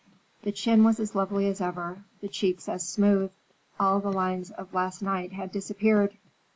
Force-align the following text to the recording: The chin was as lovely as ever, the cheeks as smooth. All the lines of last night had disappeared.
The 0.41 0.51
chin 0.51 0.83
was 0.83 0.99
as 0.99 1.13
lovely 1.13 1.45
as 1.45 1.61
ever, 1.61 2.05
the 2.21 2.27
cheeks 2.27 2.67
as 2.67 2.89
smooth. 2.89 3.29
All 3.79 3.99
the 3.99 4.11
lines 4.11 4.49
of 4.49 4.73
last 4.73 5.03
night 5.03 5.31
had 5.33 5.51
disappeared. 5.51 6.17